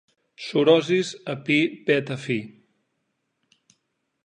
[0.45, 2.39] Sorosis a Pi Beta Phi.